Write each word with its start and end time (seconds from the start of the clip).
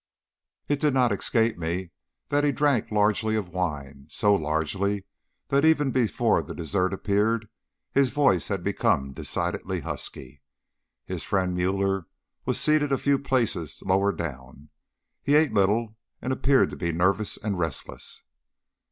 It 0.67 0.79
did 0.79 0.95
not 0.95 1.11
escape 1.11 1.59
me 1.59 1.91
that 2.29 2.43
he 2.43 2.51
drank 2.51 2.89
largely 2.89 3.35
of 3.35 3.49
wine 3.49 4.07
so 4.09 4.33
largely 4.33 5.05
that 5.49 5.63
even 5.63 5.91
before 5.91 6.41
the 6.41 6.55
dessert 6.55 6.91
appeared 6.91 7.47
his 7.91 8.09
voice 8.09 8.47
had 8.47 8.63
become 8.63 9.13
decidedly 9.13 9.81
husky. 9.81 10.41
His 11.05 11.23
friend 11.23 11.55
Müller 11.55 12.05
was 12.47 12.59
seated 12.59 12.91
a 12.91 12.97
few 12.97 13.19
places 13.19 13.83
lower 13.85 14.11
down. 14.11 14.69
He 15.21 15.35
ate 15.35 15.53
little, 15.53 15.95
and 16.19 16.33
appeared 16.33 16.71
to 16.71 16.75
be 16.77 16.91
nervous 16.91 17.37
and 17.37 17.59
restless. 17.59 18.23